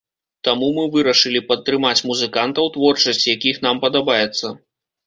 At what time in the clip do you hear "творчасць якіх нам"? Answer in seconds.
2.79-3.75